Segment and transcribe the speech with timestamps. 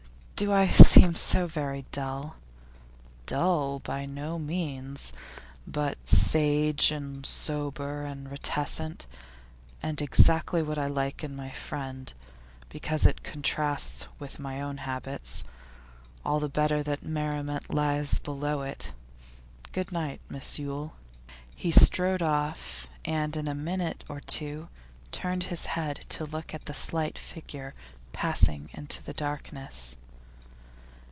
[0.41, 2.35] 'Do I seem so very dull?'
[3.27, 5.13] 'Dull, by no means.
[5.67, 9.05] But sage and sober and reticent
[9.83, 12.11] and exactly what I like in my friend,
[12.69, 15.43] because it contrasts with my own habits.
[16.25, 18.93] All the better that merriment lies below it.
[19.73, 20.95] Goodnight, Miss Yule.'
[21.55, 24.69] He strode off and in a minute or two
[25.11, 27.75] turned his head to look at the slight figure
[28.11, 29.97] passing into darkness.